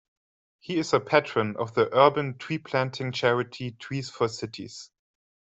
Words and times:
He 0.57 0.77
is 0.79 0.93
a 0.93 0.99
patron 0.99 1.57
of 1.57 1.75
the 1.75 1.87
urban 1.95 2.39
tree-planting 2.39 3.11
charity 3.11 3.73
Trees 3.73 4.09
for 4.09 4.27
Cities. 4.29 4.89